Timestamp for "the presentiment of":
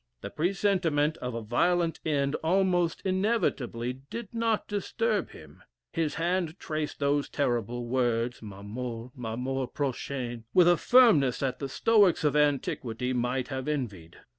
0.21-1.35